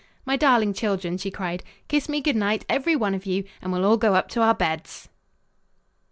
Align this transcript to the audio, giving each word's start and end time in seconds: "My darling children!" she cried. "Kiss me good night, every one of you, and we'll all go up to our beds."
"My 0.25 0.35
darling 0.35 0.73
children!" 0.73 1.19
she 1.19 1.29
cried. 1.29 1.61
"Kiss 1.87 2.09
me 2.09 2.21
good 2.21 2.35
night, 2.35 2.65
every 2.67 2.95
one 2.95 3.13
of 3.13 3.27
you, 3.27 3.43
and 3.61 3.71
we'll 3.71 3.85
all 3.85 3.97
go 3.97 4.15
up 4.15 4.29
to 4.29 4.41
our 4.41 4.55
beds." 4.55 5.09